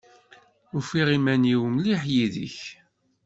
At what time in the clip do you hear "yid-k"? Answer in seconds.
2.13-2.57